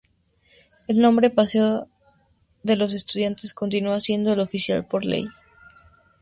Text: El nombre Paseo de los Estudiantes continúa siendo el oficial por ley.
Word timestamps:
El 0.87 0.99
nombre 0.99 1.29
Paseo 1.29 1.87
de 2.63 2.75
los 2.75 2.95
Estudiantes 2.95 3.53
continúa 3.53 3.99
siendo 3.99 4.33
el 4.33 4.39
oficial 4.39 4.83
por 4.83 5.05
ley. 5.05 5.27